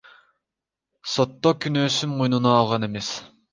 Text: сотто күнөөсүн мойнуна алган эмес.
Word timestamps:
сотто 1.17 1.53
күнөөсүн 1.67 2.17
мойнуна 2.17 2.57
алган 2.65 2.91
эмес. 2.91 3.15